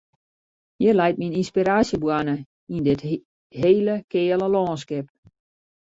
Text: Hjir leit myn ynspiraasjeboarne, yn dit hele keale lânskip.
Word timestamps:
Hjir 0.83 0.95
leit 0.97 1.19
myn 1.23 1.35
ynspiraasjeboarne, 1.41 2.35
yn 2.75 2.81
dit 2.89 3.05
hele 3.61 3.95
keale 4.15 4.47
lânskip. 4.55 5.05